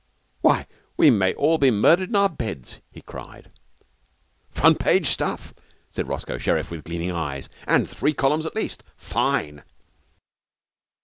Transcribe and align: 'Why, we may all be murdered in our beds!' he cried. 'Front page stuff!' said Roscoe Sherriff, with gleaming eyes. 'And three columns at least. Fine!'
'Why, 0.41 0.65
we 0.97 1.11
may 1.11 1.35
all 1.35 1.59
be 1.59 1.69
murdered 1.69 2.09
in 2.09 2.15
our 2.15 2.27
beds!' 2.27 2.79
he 2.91 3.03
cried. 3.03 3.51
'Front 4.49 4.79
page 4.79 5.05
stuff!' 5.05 5.53
said 5.91 6.07
Roscoe 6.07 6.39
Sherriff, 6.39 6.71
with 6.71 6.85
gleaming 6.85 7.11
eyes. 7.11 7.49
'And 7.67 7.87
three 7.87 8.13
columns 8.15 8.47
at 8.47 8.55
least. 8.55 8.83
Fine!' 8.97 9.63